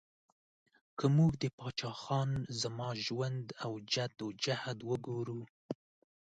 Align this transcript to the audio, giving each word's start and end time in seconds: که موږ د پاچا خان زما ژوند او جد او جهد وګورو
که 0.97 1.05
موږ 1.15 1.31
د 1.41 1.45
پاچا 1.57 1.91
خان 2.01 2.31
زما 2.61 2.89
ژوند 3.05 3.45
او 3.65 3.71
جد 3.93 4.13
او 4.25 4.29
جهد 4.43 4.77
وګورو 4.89 5.41